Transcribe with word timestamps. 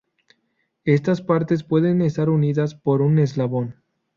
Estas 0.85 1.21
partes 1.21 1.63
pueden 1.63 2.01
estar 2.01 2.27
unidas 2.27 2.73
por 2.73 3.03
un 3.03 3.19
eslabón. 3.19 3.83